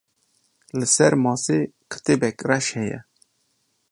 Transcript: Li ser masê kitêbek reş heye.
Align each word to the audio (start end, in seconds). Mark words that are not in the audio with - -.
Li 0.77 0.87
ser 0.93 1.13
masê 1.23 1.59
kitêbek 1.91 2.37
reş 2.49 2.67
heye. 2.77 2.99